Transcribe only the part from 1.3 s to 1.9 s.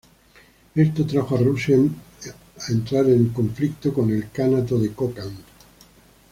a Rusia